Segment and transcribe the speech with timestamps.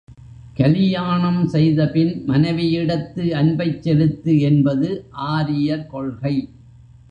[0.59, 4.89] கலியாணம் செய்தபின் மனைவியிடத்து அன்பைச் செலுத்து என்பது
[5.31, 6.35] ஆரியர் கொள்கை.